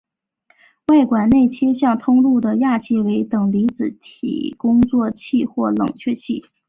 [0.87, 6.43] 外管内切向通入的氩气为等离子体工作气或冷却气。